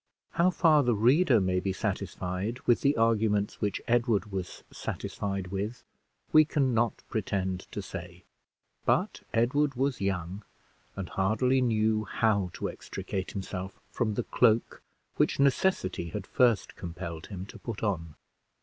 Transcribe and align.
How 0.31 0.49
far 0.49 0.81
the 0.81 0.95
reader 0.95 1.39
may 1.39 1.59
be 1.59 1.71
satisfied 1.73 2.59
with 2.61 2.81
the 2.81 2.97
arguments 2.97 3.61
which 3.61 3.79
Edward 3.87 4.31
was 4.31 4.63
satisfied 4.71 5.49
with, 5.49 5.83
we 6.33 6.43
can 6.43 6.73
not 6.73 7.03
pretend 7.07 7.71
to 7.71 7.83
say; 7.83 8.23
but 8.83 9.21
Edward 9.31 9.75
was 9.75 10.01
young, 10.01 10.41
and 10.95 11.07
hardly 11.07 11.61
knew 11.61 12.05
how 12.05 12.49
to 12.53 12.67
extricate 12.67 13.33
himself 13.33 13.79
from 13.91 14.15
the 14.15 14.23
cloak 14.23 14.81
which 15.17 15.39
necessity 15.39 16.09
had 16.09 16.25
first 16.25 16.75
compelled 16.75 17.27
him 17.27 17.45
to 17.45 17.59
put 17.59 17.83
on. 17.83 18.15